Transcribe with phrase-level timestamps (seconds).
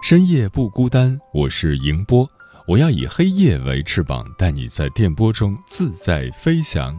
[0.00, 1.20] 深夜不孤单。
[1.34, 2.28] 我是迎波，
[2.66, 6.98] 我要以黑夜为翅膀，带你在电波中自在飞翔。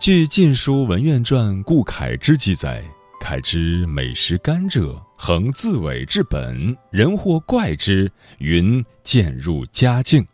[0.00, 2.84] 据《晋书·文苑传》顾恺之记载，
[3.20, 10.24] 恺之每食甘蔗，恒自委之本，人或怪之，云渐入佳境。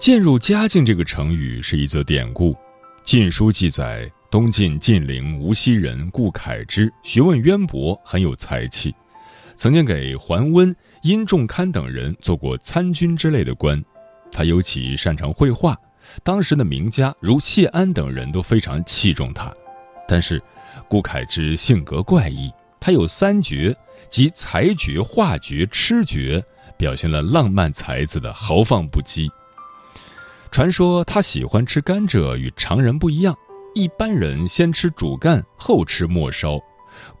[0.00, 2.52] 渐入佳境这个成语是一则典故。
[3.04, 8.94] 《晋书》记载，东晋晋陵无锡人顾恺之学问渊博，很有才气，
[9.58, 13.84] 曾经给桓温、殷仲堪等人做过参军之类的官。
[14.30, 15.76] 他尤其擅长绘画，
[16.22, 19.52] 当时的名家如谢安等人都非常器重他。
[20.06, 20.40] 但是，
[20.88, 23.76] 顾恺之性格怪异，他有三绝，
[24.08, 26.40] 即才绝、画绝、痴绝，
[26.76, 29.28] 表现了浪漫才子的豪放不羁。
[30.52, 33.34] 传说他喜欢吃甘蔗，与常人不一样。
[33.74, 36.60] 一般人先吃主干，后吃末梢，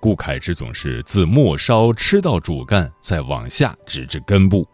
[0.00, 4.66] 顾恺之总是自末梢吃到主干，再往下直至根部。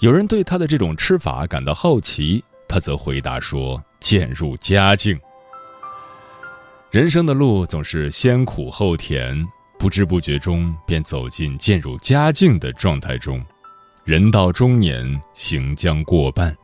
[0.00, 5.18] 有人对他的这种吃法感到好奇，他则回答说：“渐入佳境。
[6.90, 9.46] 人生的路总是先苦后甜，
[9.78, 13.44] 不知不觉中便走进渐入佳境的状态中。
[14.04, 16.56] 人到中年，行将过半。”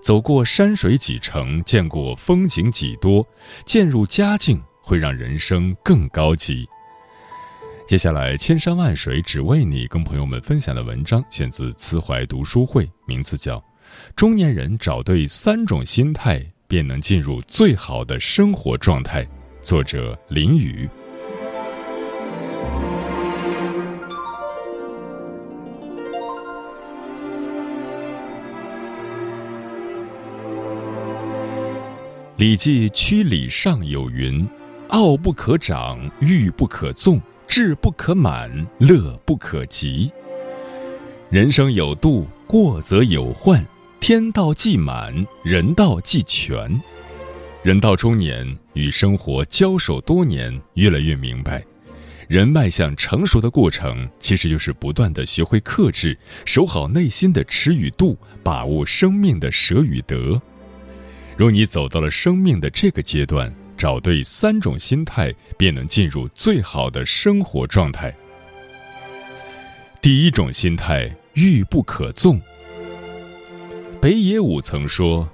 [0.00, 3.26] 走过山水几程，见过风景几多，
[3.64, 6.68] 渐入佳境会让人生更高级。
[7.88, 13.56] 接下来，千山万水只为你，跟朋友们分享的文章选自慈怀读书会，名字叫
[14.14, 19.24] 《中年人找对三种心态，便能进入最好的生活状态》，
[19.62, 20.86] 作者林雨。
[32.36, 34.46] 《礼记·曲礼上》有云
[34.88, 40.12] ：“傲不可长，欲不可纵，志不可满，乐不可极。”
[41.30, 43.64] 人生有度，过则有患。
[44.00, 46.80] 天道既满，人道既全。
[47.62, 51.64] 人到中年，与生活交手多年，越来越明白，
[52.28, 60.40] 人迈向成熟的过程，其实就是不断的学会克制，守好内心的尺与度，把握生命的舍与得。
[61.36, 68.12] 若你走到了生命的这个阶段，找对三种心态，便能进入最好的生活状态。
[70.02, 72.38] 第一种心态，欲不可纵。
[74.00, 75.26] 北野武曾说：“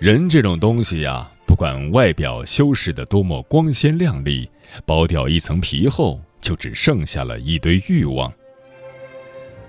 [0.00, 4.48] 人这种东西呀，不管外表修饰的多么光鲜亮丽，
[4.86, 8.32] 剥掉一层皮后，就只剩下了一堆欲望。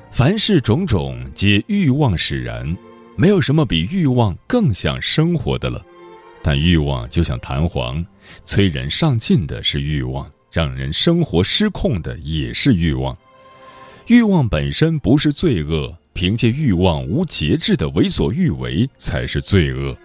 [0.09, 2.75] 凡事种种，皆欲望使然。”
[3.18, 5.86] 没有什么比欲望更像生活的了，
[6.44, 8.06] 但欲望就像弹簧，
[8.44, 13.18] 催人上进的是欲望，让人生活失控的也是欲望。
[14.07, 19.96] 欲望本身不是罪恶，凭借欲望无节制的为所欲为才是罪恶。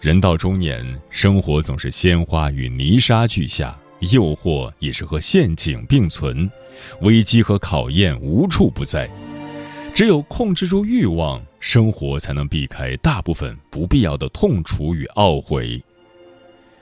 [0.00, 3.76] 人到中年，生活总是鲜花与泥沙俱下，
[4.12, 6.48] 诱惑也是和陷阱并存，
[7.00, 9.10] 危机和考验无处不在。
[9.96, 15.82] 只有控制住欲望，生活才能避开大部分不必要的痛楚与懊悔。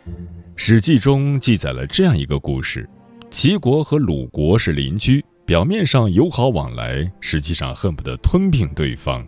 [0.57, 2.91] 《史记》中记载了这样一个故事：
[3.31, 9.25] 齐国和鲁国是邻居，表面上友好往来，实际上恨不得吞并对方。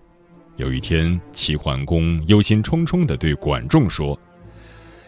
[0.56, 4.18] 有一天，齐桓公忧心忡忡地对管仲说：“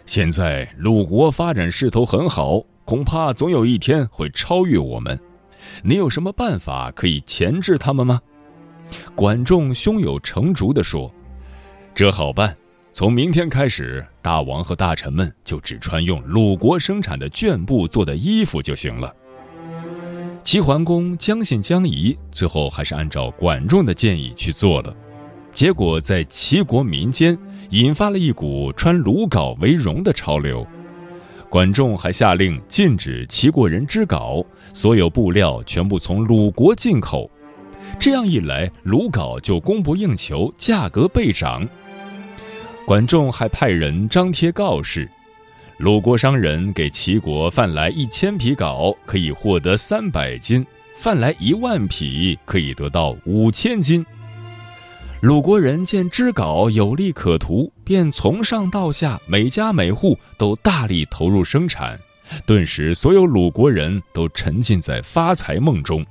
[0.07, 5.19] 现在鲁国发展势头很好，恐怕总有一天会超越我们。
[5.83, 8.21] 你有什么办法可以钳制他们吗？”
[9.15, 11.13] 管仲胸有成竹地说
[11.95, 12.57] ：“这好办，
[12.93, 19.15] 从明天开始，大王和大臣们就只穿用鲁国生产的绢布做的衣服就行了。”
[20.45, 24.95] 齐桓公将信将疑，最后还是按照管仲的建议去做了。
[25.53, 27.37] 结果在齐国民间
[27.71, 30.67] 引发了一股穿鲁缟为荣的潮流。
[31.51, 37.31] 管仲还下令禁止齐国人织稿，所有布料全部从鲁国进口。
[37.99, 41.67] 这样一来，鲁缟就供不应求，价格倍涨。
[42.87, 45.09] 管仲还派人张贴告示：
[45.79, 50.63] 鲁国商人给齐国贩来一千匹缟，可以获得三百斤；
[50.97, 54.05] 贩来一万匹，可以得到五千斤。
[55.21, 61.99] 鲁国人见织稿有利可图，便从上到下每家每户都大力投入生产，
[62.47, 66.07] 顿时所有鲁国人都沉浸在发财梦中。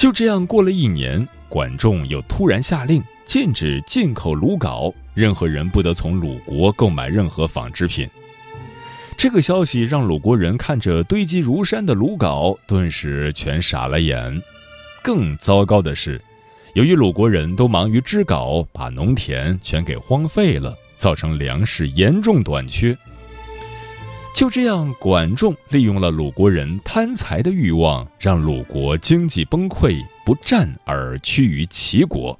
[0.00, 8.08] 就这样过了一年，管仲又突然下令禁止进口鲁缟，任何人不得从鲁国购买任何纺织品。
[9.14, 14.40] 这个消息让鲁国人看着堆积如山的鲁缟，顿时全傻了眼。
[15.02, 16.18] 更糟糕的是。
[16.72, 22.96] 由于鲁国人都忙于织稿，把农田全给荒废了，造成粮食严重短缺。
[24.32, 32.38] 就这样，管仲利用了鲁国人贪财的欲望，让鲁国经济崩溃，不战而屈于齐国。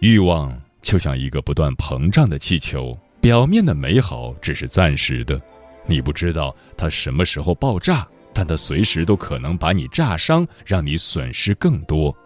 [0.00, 5.40] 欲望就像一个不断膨胀的气球，表面的美好只是暂时的，
[5.86, 12.16] 你不知道它什么时候爆炸，但它随时都可能把你炸伤，让你损失更多。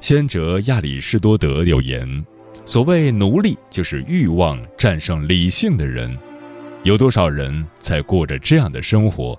[0.00, 2.24] 先哲亚里士多德有言
[2.66, 6.16] ：“所谓奴隶，就是欲望战胜理性的人。
[6.82, 9.38] 有多少人在过着这样的生活？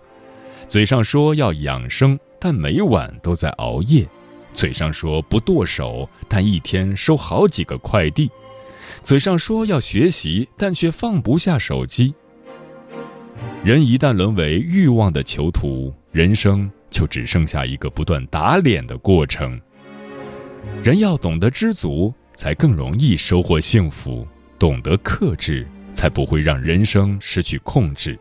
[0.68, 4.06] 嘴上说要养生，但每晚都在熬夜；
[4.54, 8.28] 嘴上说不剁手，但一天收好几个快递；
[9.02, 12.14] 嘴上说要学习，但却放不下手机。
[13.64, 19.60] 人一旦沦为欲望的囚徒，人生就只剩下一个不断打脸的过程。”
[20.84, 24.28] 人要懂得知足，才更容易收获幸福；
[24.60, 28.18] 懂得克制，才不会让人生失去控制。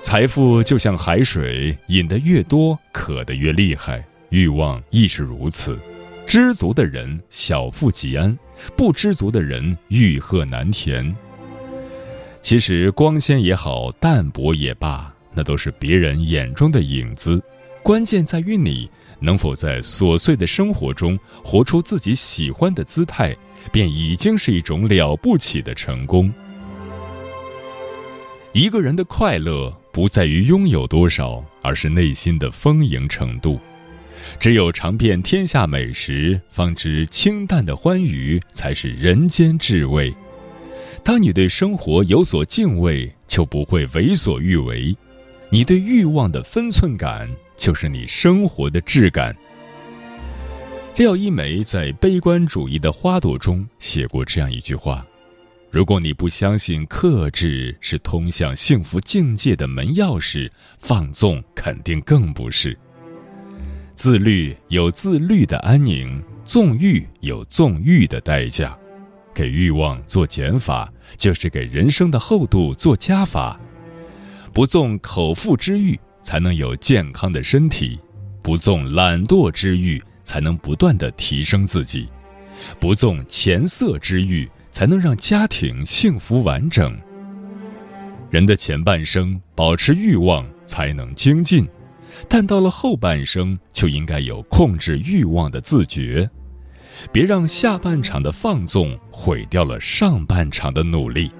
[0.00, 4.04] 财富就像海水，饮得越多，渴得越厉害。
[4.30, 5.78] 欲望亦是如此。
[6.26, 8.36] 知足的人小富即安，
[8.76, 11.14] 不知足的人欲壑难填。
[12.40, 17.42] 其实光鲜也好，淡泊也罢，那都是别人眼中的影子。
[17.82, 18.90] 关键在于你。
[19.20, 23.36] 能否在琐碎的生活中活出自己喜欢的姿态，
[23.72, 26.32] 便已经是一种了不起的成功。
[28.52, 33.60] 一个人的快乐不在于拥有多少，而是内心的丰盈程度。
[34.40, 40.12] 只有尝遍天下美食，方知清淡的欢愉才是人间至味。
[41.04, 44.96] 当你对生活有所敬畏，就不会为所欲为。
[45.50, 47.30] 你对欲望的分寸感。
[47.56, 49.34] 就是你生活的质感。
[50.96, 55.06] 廖一梅在《悲观主义的花朵》中写过这样一句话
[55.70, 62.74] ：“如果你不相信克制是通向幸福境界的门钥匙，放纵肯定更不是。
[63.94, 68.74] 自律有自律的安宁，纵欲有纵欲的代价。
[69.34, 73.60] 给欲望做减法，就是给人生的厚度做加法。
[74.54, 77.96] 不纵口腹之欲。”才能有健康的身体，
[78.42, 82.08] 不纵懒惰之欲，才能不断的提升自己；
[82.80, 86.98] 不纵钱色之欲，才能让家庭幸福完整。
[88.28, 91.64] 人的前半生保持欲望才能精进，
[92.28, 96.28] 但到了后半生就应该有控制欲望的自觉，
[97.12, 101.30] 别让下半场的放纵毁掉了上半场的努力。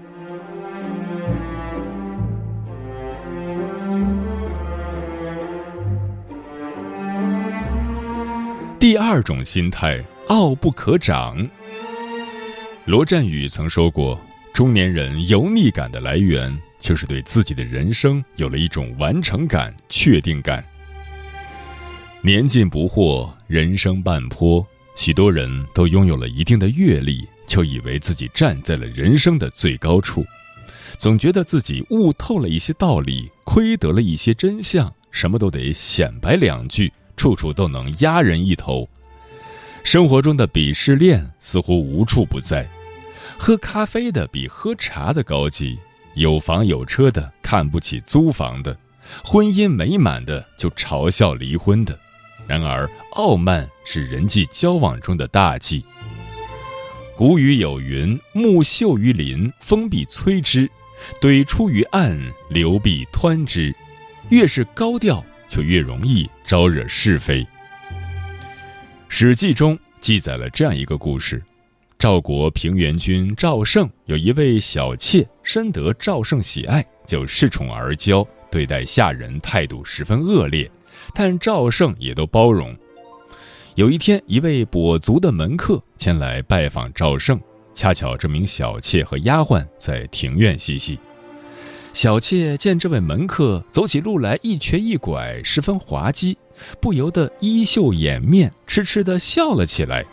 [8.78, 11.49] 第二种心态，傲不可长。
[12.85, 14.21] 罗振宇曾说过，
[14.52, 20.62] 中年人油腻感的来源，就是对自己的人生有了一种完成感、确定感。
[22.21, 24.64] 年近不惑，人生半坡，
[24.95, 30.23] 许多人都拥有了一定的阅历，就以为自己站在了人生的最高处，
[30.99, 36.92] 总觉得自己悟透了一些道理，窥得了一些真相，什么都得显摆两句。
[37.16, 38.88] 处处都能压人一头，
[39.82, 42.68] 生活中的鄙视链似乎无处不在。
[43.38, 45.78] 喝咖啡的比喝茶的高级，
[46.14, 48.76] 有房有车的看不起租房的，
[49.25, 51.99] 婚姻美满的就嘲笑离婚的。
[52.46, 55.85] 然而，傲慢是人际交往中的大忌。
[57.16, 60.68] 古语有云：“木秀于林，风必摧之；
[61.20, 62.18] 怼出于岸，
[62.49, 63.75] 流必湍之。”
[64.30, 67.43] 越是高调，就越容易招惹是非。
[69.09, 71.43] 《史记》中记载了这样一个故事：
[71.99, 80.71] 赵国平原君赵胜有一位小妾，深得赵胜喜爱，就恃宠而骄，对待下人态度十分恶劣，
[81.15, 82.76] 但赵胜也都包容。
[83.75, 87.41] 有一天，一位跛足的门客前来拜访赵胜，
[87.75, 90.99] 恰巧这名小妾和丫鬟在庭院嬉戏。
[91.97, 96.37] 小妾见这位门客走起路来一瘸一拐，十分滑稽，
[96.79, 100.05] 不由得衣袖掩面，痴痴地笑了起来。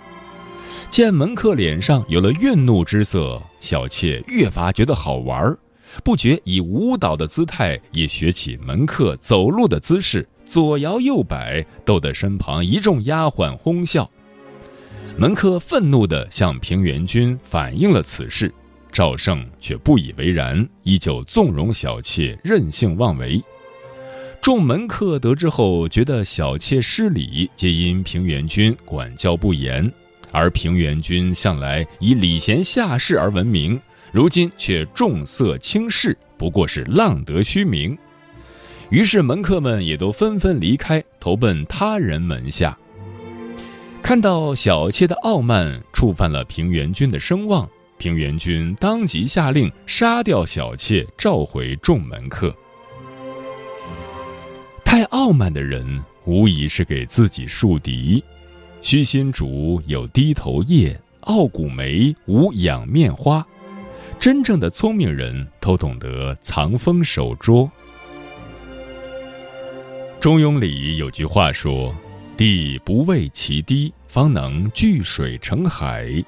[0.90, 5.54] 见门客脸上有了愠怒之色，小妾越发觉得好玩
[6.06, 14.10] 不觉以舞蹈的姿态也学起门客走路的姿势，左摇右摆，逗得身旁一众丫鬟哄笑。
[15.18, 18.54] 门客愤怒地向平原君反映了此事。
[18.93, 23.43] 赵胜却不以为然，依旧纵容小妾任性妄为。
[24.39, 29.91] 众门客得知后，觉得小妾失礼，皆因平原君管教不严。
[30.31, 33.79] 而平原君向来以礼贤下士而闻名，
[34.12, 37.97] 如今却重色轻视，不过是浪得虚名。
[38.89, 42.77] 于是门客们也都纷纷离开，投奔他人门下。
[44.03, 47.67] 看到小妾的傲慢触犯了平原君的声望。
[48.03, 52.53] 平原君当即下令杀掉小妾，召回众门客。
[54.83, 58.22] 太傲慢的人，无疑是给自己树敌。
[58.81, 63.45] 虚心竹有低头叶，傲骨梅无仰面花。
[64.19, 67.72] 真正的聪明人都懂得藏锋守拙。
[70.19, 71.95] 中庸里有句话说
[72.36, 76.22] ：“地不畏其低，方能聚水成海。”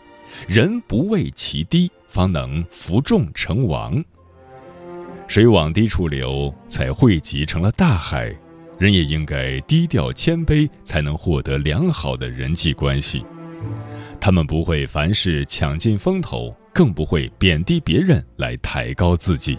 [0.48, 4.04] 人不畏其低，方能服众成王。
[5.28, 8.36] 水往低处流，才汇集成了大海。
[8.78, 13.26] 人也应该低调谦卑，才能获得良好的人际关系。
[14.20, 19.58] 他们不会凡事抢尽风头，更不会贬低别人来抬高自己。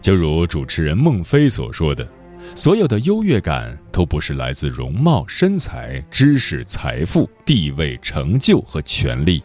[0.00, 2.08] 就如主持人孟非所说的
[2.54, 9.42] ：“所有的优越感都不是来自容貌、身材、知识、财富、地位、成就和权力。”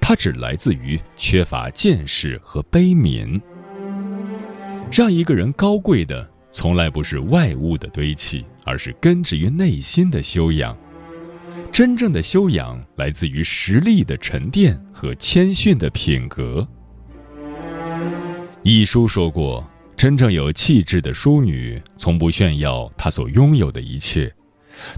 [0.00, 3.40] 它只来自于缺乏见识和悲悯。
[4.92, 10.76] 让一个人高贵的，从来不是外物的堆砌，而是根植于内心的修养。
[11.72, 16.66] 真正的修养来自于实力的沉淀和谦逊的品格。
[18.62, 19.64] 一书说过，
[19.96, 24.32] 真正有气质的淑女，从不炫耀她所拥有的一切。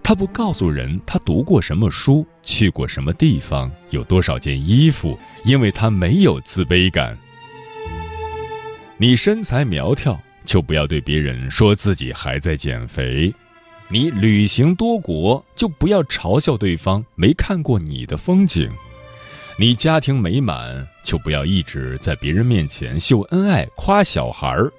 [0.03, 7.17] 他不告诉人他读过什么书，去过什么地方，有多少件衣服，因为他没有自卑感。
[8.97, 13.33] 你身材苗条，就不要对别人说自己还在减肥；
[13.89, 18.69] 你旅行多国，就不要嘲笑对方没看过你的风景；
[19.59, 24.73] 你家庭美满，就不要一直在别人面前秀恩爱、夸小孩儿。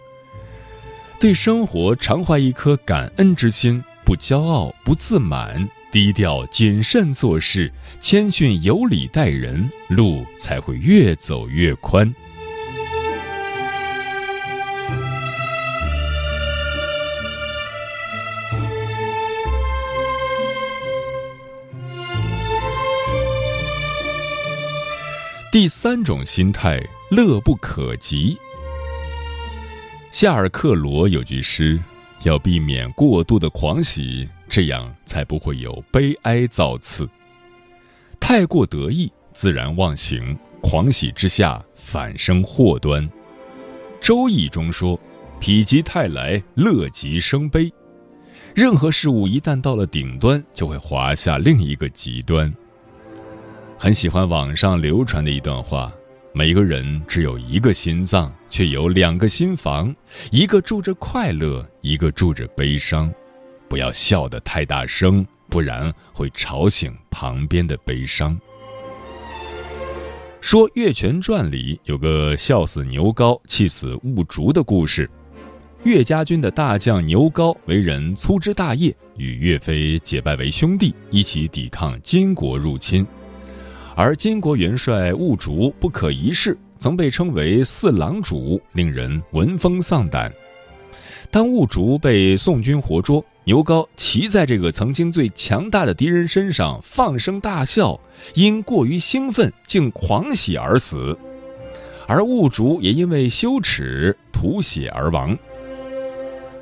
[1.20, 3.84] 对生活常怀一颗感恩之心。
[4.06, 12.14] 不骄傲，不自满，低调谨慎做事，谦逊有礼待人，路才会越走越宽。
[25.50, 28.38] 第三种心态，乐不可及。
[30.12, 31.80] 夏尔克罗有句诗。
[32.24, 37.08] 要避免过度的狂喜，这样才不会有悲哀造次。
[38.20, 43.04] 太过得意，自然忘形，狂喜之下反生祸端。
[44.02, 45.00] 《周易》中说
[45.40, 47.72] ：“否极泰来，乐极生悲。”
[48.56, 52.54] 任何事物一旦到了顶端，就会滑下另一个极端。
[53.80, 55.92] 很喜欢网上流传的一段话。
[56.36, 59.96] 每个人只有一个心脏，却有两个心房，
[60.32, 63.14] 一个住着快乐，一个住着悲伤。
[63.70, 68.36] 不要笑得太大声，不然会吵醒旁边的悲伤。
[70.42, 75.08] 说《岳全传》里有个笑死牛皋、气死兀竹的故事。
[75.84, 83.06] 岳家军的大将牛皋为人粗枝大叶，与岳飞结拜为兄弟，一起抵抗金国入侵。
[83.96, 90.32] 而金国元帅兀竹不可一世，曾被称为四郎主，令人闻风丧胆。
[91.30, 98.00] 当兀竹被宋军活捉，牛皋骑在这个曾经最强大的敌人身上，放声大笑，
[98.34, 101.18] 因过于兴奋，竟狂喜而死。
[102.08, 105.38] 而兀竹也因为羞耻吐血而亡。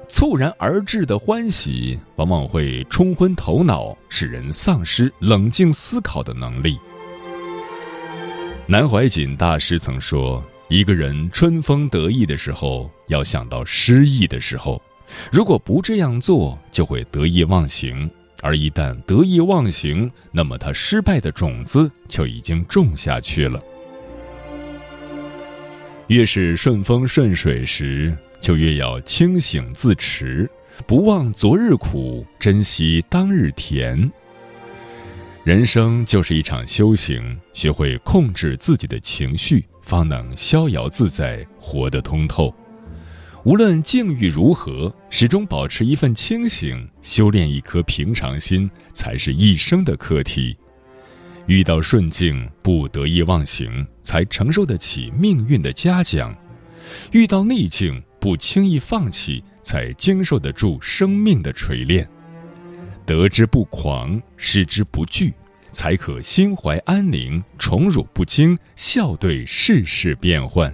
[0.08, 6.78] 猝然而至的欢喜，往往会冲昏头脑，使人丧失冷静思考的能力。
[8.72, 14.82] 南怀瑾大师曾说：“一个人春风得意的时候，要想到失意的时候。
[15.30, 18.10] 如果不这样做，就会得意忘形。
[18.42, 23.62] 而一旦得意忘形，那么他失败的种子就已经种下去了。
[26.08, 30.50] 越是顺风顺水时，就越要清醒自持，
[30.88, 34.10] 不忘昨日苦，珍惜当日甜。”
[35.44, 42.54] 人生就是一场修行，学会控制自己的情绪，方能逍遥自在，活得通透。
[43.44, 50.56] 无论境遇如何，始终保持一份清醒，修炼一颗平常心，才是一生的课题。
[51.48, 56.32] 遇到顺境，不得意忘形，才承受得起命运的嘉奖；
[57.12, 62.08] 遇到逆境，不轻易放弃，才经受得住生命的锤炼。
[63.12, 65.34] 得之不狂，失之不惧，
[65.74, 70.74] 才可心怀安宁，宠辱不惊，笑对世事变幻。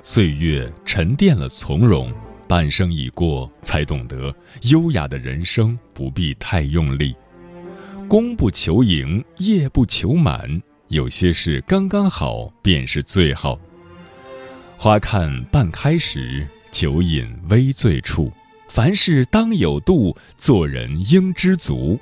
[0.00, 2.14] 岁月沉淀了从容，
[2.46, 4.32] 半生已过，才懂得
[4.70, 7.16] 优雅的人生不必太用力。
[8.06, 13.58] 功不求盈，业不求满，有些事刚刚好便是最好。
[14.80, 18.32] 花看半开时，酒饮微醉处。
[18.68, 21.98] 凡事当有度，做人应知足。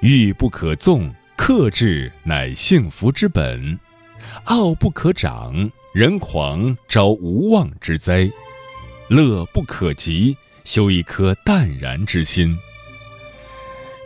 [0.00, 3.78] 欲不可纵，克制乃幸福之本；
[4.44, 8.30] 傲不可长，人狂招无妄之灾。
[9.08, 12.58] 乐不可极，修一颗淡然之心。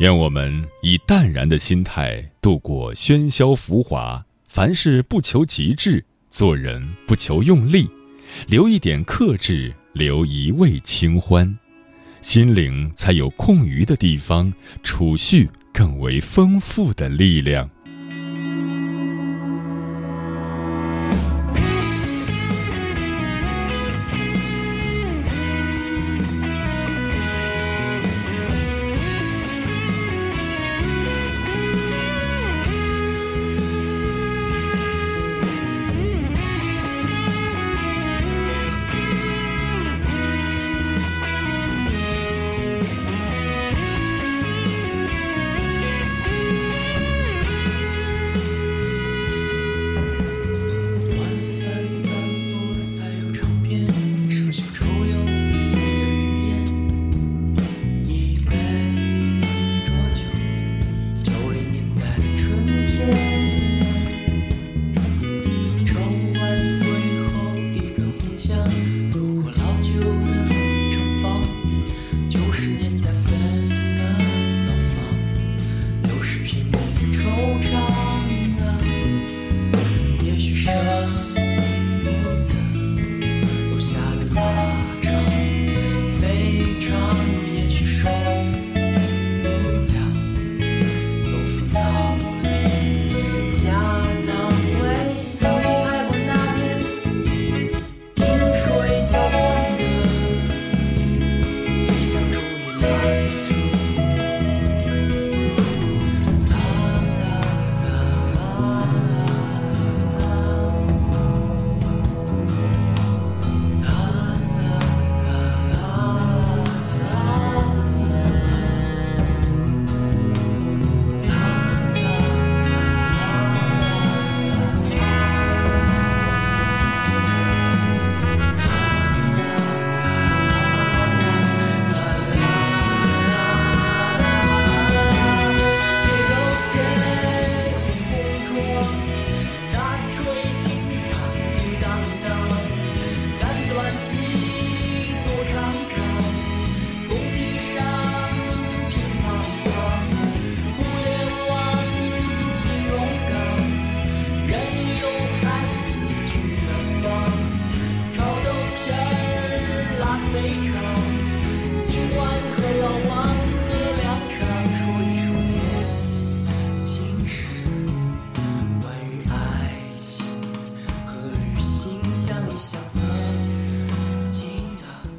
[0.00, 6.04] 愿我们以淡然的心态度过喧嚣浮华，凡事不求极致。
[6.34, 7.88] 做人不求用力，
[8.48, 11.56] 留一点克制，留一味清欢，
[12.22, 17.70] 心灵才有空余的地方，储蓄更为丰富的力量。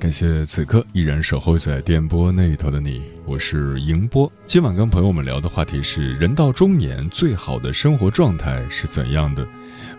[0.06, 4.32] 感谢此刻依然守候在电波那头的你，我是迎波。
[4.46, 9.44] 今晚跟朋友们聊的话题是：人到中年最好的生活状态是怎样的？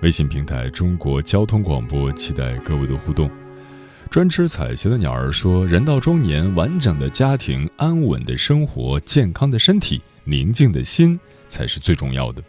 [0.03, 3.29] 微信平台中国交通广播，期待各位的互动。
[4.09, 12.41] 专吃彩旗的鸟儿说：“人到中年，完整的家庭、安稳的生活、健康的身体、宁静的心才是最重要的。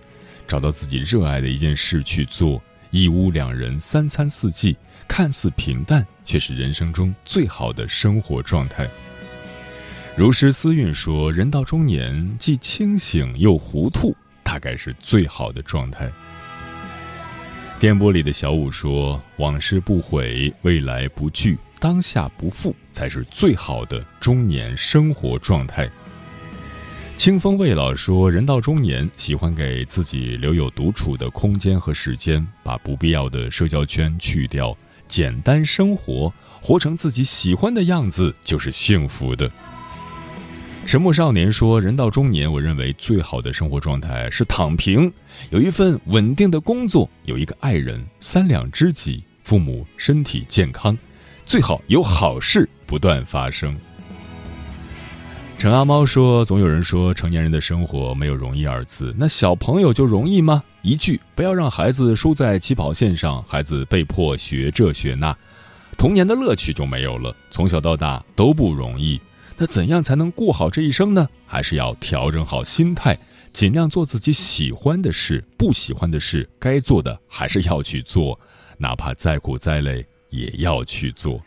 [0.48, 8.88] 找到自己热爱的一件事去做，一屋两人，三餐四季。”看似平淡，却是人生中最好的生活状态。
[10.16, 16.12] 如诗思韵说：“人到中年，既清醒又糊涂，大概是最好的状态。”
[17.80, 25.88] 电波里的小五说：“往事不悔，未来不惧，当下不负，才是最好的中年生活状态。”
[27.16, 34.76] 清风未老说：“人到中年，喜欢给自己留有独处的空间和时间，把不必要的社交圈去掉。”
[35.08, 39.50] 简单生活，活成自己喜欢的样子，就是幸福的。
[40.86, 45.12] 沉默少年说：“人到中年，我认为最好的生活状态是躺平，
[45.50, 50.98] 有一份稳定的工作，有一个爱人，三两知己，父母身体健康，
[51.46, 53.78] 最好有好事不断发生。”
[55.58, 60.64] 陈阿猫说：“总有人说成年人的生活没有容易二字，那小朋友就容易吗？
[60.84, 65.36] 一句不要让孩子输在起跑线上，孩子被迫学这学那，
[65.98, 67.36] 童年的乐趣就没有了。
[67.50, 69.20] 从小到大都不容易，
[69.58, 71.28] 那怎样才能过好这一生呢？
[71.48, 73.18] 还是要调整好心态，
[73.52, 78.40] 尽量做自己喜欢的事，不喜欢的事该做的还是要去做，
[78.78, 81.42] 哪怕再苦再累也要去做。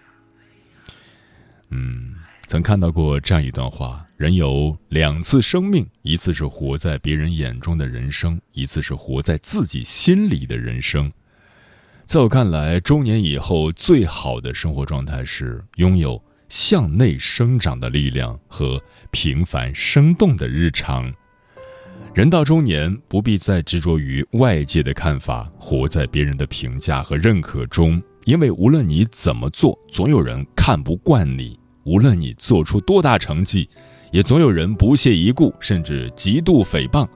[1.71, 2.17] 嗯。”
[2.51, 11.13] 曾看到过这样一段话：人有两次生命，一次是活在别人眼中的人生，一次是活在自己心里的人生。
[12.07, 18.83] 在我看来，中年以后最好的生活状态是拥有向内生长的力量和
[19.13, 21.09] 平凡生动的日常。
[22.13, 31.60] 人到中年，不必再执着于外界的看法，活在别人的评价和认可中，因为无论你怎么做，总有人看不惯你。
[31.85, 33.69] 无论你做出多大成绩，
[34.13, 37.09] 也总有人不屑一顾，甚至极度诽谤。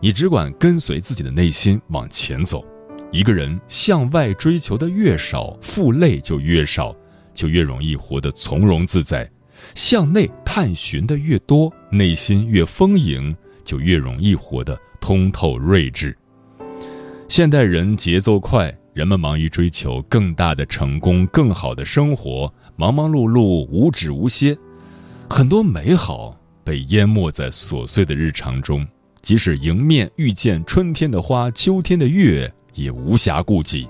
[0.00, 2.64] 你只管跟随自己的内心往前走。
[3.12, 6.94] 一个人向外追求的越少，负累就越少，
[7.32, 9.24] 就越容易活得从容自在；
[9.74, 16.16] 向内探寻的越多，内心越丰盈，就越容易活得通透睿智。
[17.28, 22.52] 现代人节奏快，人们忙于追求更大的成功、更好的生活。
[22.76, 24.56] 忙忙碌碌，无止无歇，
[25.30, 28.86] 很多美好被淹没在琐碎的日常中。
[29.22, 33.88] 即使迎面遇见春天的花、秋天的月，也无暇顾及。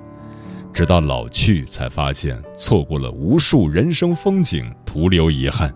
[0.72, 5.75] 直到老去，才发现错过了无数人生风景，徒留遗憾。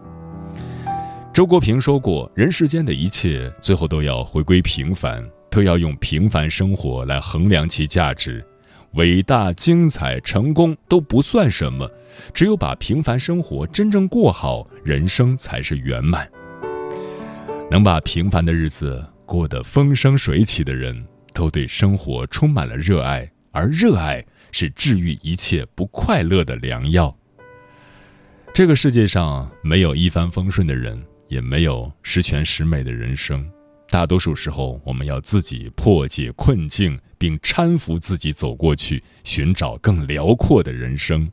[1.33, 8.45] 周国平说过：“人世间的一切，最后都要回归平凡，都要用平凡生活来衡量其价值。”
[8.95, 11.89] 伟大、精彩、成功都不算什么，
[12.35, 16.29] 只有把平凡生活真正过好，人生才是圆满。
[17.71, 27.17] 能把平凡的日子过得风生水起的人，都对生活充满了热爱，而热爱是治愈一切不快乐的良药。
[28.53, 33.49] 这个世界上没有一帆风顺的人，也没有十全十美的人生。
[33.91, 41.29] 大多数时候，我们要自己破解困境，并搀扶自己走过去，寻找更辽阔的人生。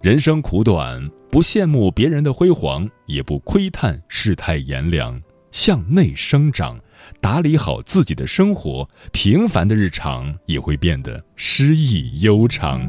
[0.00, 6.78] 人生苦短，不羡慕别人的辉煌，也不窥探世态炎凉，向内生长，
[7.20, 12.88] 打理好自己的生活，平凡的日常也会变得诗意悠长。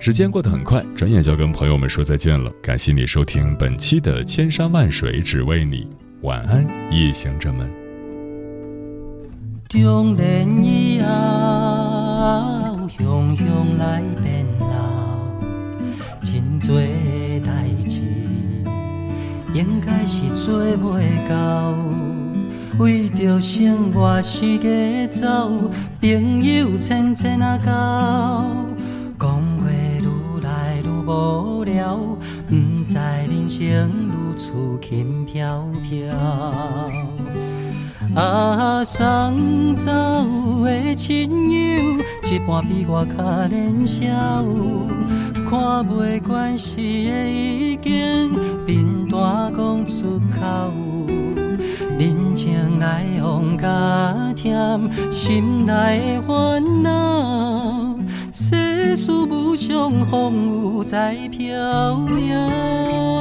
[0.00, 2.50] 时间过得很快，转眼就要跟朋友们说再见了。
[2.60, 5.84] 感谢你收听本期的《千山万水只为你》。
[6.22, 7.68] 晚安，夜行者们。
[9.68, 15.40] 中年以后，雄雄来变老，
[16.22, 16.76] 真多
[17.44, 18.02] 代志，
[19.52, 21.74] 应该是做袂到。
[22.78, 25.50] 为着生活四界走，
[26.00, 28.46] 朋友千千啊交，
[29.18, 31.96] 讲话愈来愈无聊，
[32.48, 32.54] 不
[32.86, 34.21] 知人生。
[34.36, 36.14] 处轻飘飘，
[38.14, 39.90] 啊，送走
[40.64, 44.04] 的亲友，一半比我较年少，
[45.48, 48.32] 看袂惯时的已经
[48.66, 50.72] 变大讲出口，
[51.98, 57.96] 人情来往加添，心内的烦恼。
[58.32, 63.11] 世事无常，风雨在飘摇。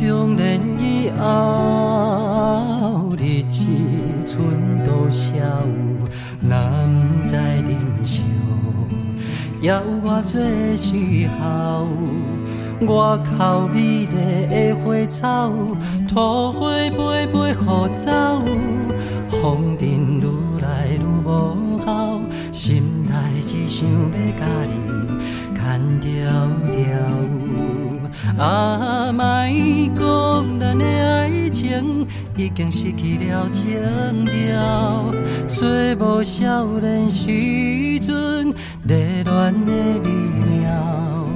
[0.00, 3.66] 中年以后，日子
[4.24, 4.38] 剩
[4.82, 5.26] 多少？
[6.40, 8.22] 若不知忍受，
[9.60, 10.40] 还有偌多
[10.74, 10.88] 时
[11.38, 11.86] 候。
[12.80, 15.52] 外口美丽的花草，
[16.08, 18.10] 土花飞飞互走，
[19.28, 20.24] 风尘愈
[20.62, 22.18] 来愈无效，
[22.50, 23.92] 心内只想要
[24.40, 24.72] 甲你
[25.54, 25.60] 牵
[26.00, 26.08] 条
[26.72, 26.80] 条。
[28.38, 29.24] 啊，莫
[29.94, 32.06] 讲咱的爱情
[32.36, 33.78] 已经失去了情
[34.24, 35.12] 调，
[35.46, 38.52] 做无少年时阵
[38.86, 40.08] 热恋的美
[40.46, 41.26] 妙，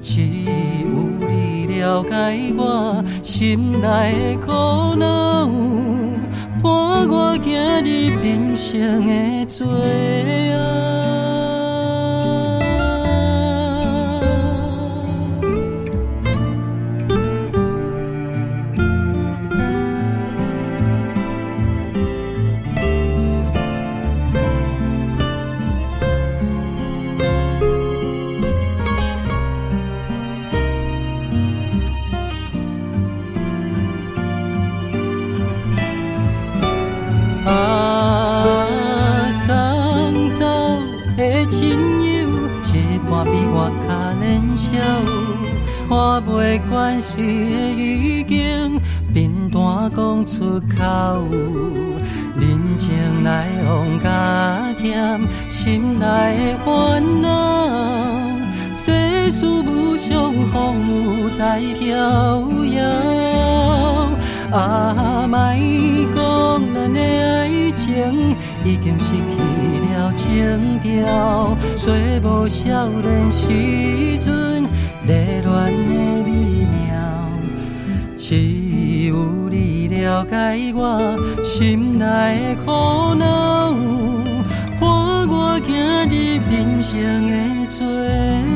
[0.00, 0.88] 只有
[1.28, 4.52] 你了解我心内的苦
[4.96, 5.46] 恼，
[6.62, 7.90] 伴我走入
[8.22, 10.89] 人生的最后。
[60.70, 61.88] 常，风雨在飘
[62.74, 62.78] 摇。
[64.52, 65.36] 啊，莫
[66.14, 66.18] 讲
[66.74, 69.20] 咱的爱情已经失去
[69.94, 74.64] 了情调，找无少年时阵。
[75.06, 75.14] 热
[75.66, 76.28] 恋的美
[76.66, 76.88] 妙，
[78.16, 78.36] 只
[79.06, 79.14] 有
[79.50, 83.74] 你了解我心内的苦恼，
[84.78, 86.14] 伴我走入
[86.50, 88.49] 人生的。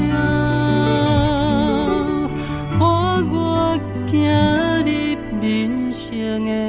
[6.35, 6.63] zingen.